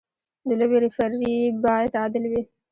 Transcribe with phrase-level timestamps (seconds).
[0.47, 2.41] د لوبې ریفري باید عادل وي.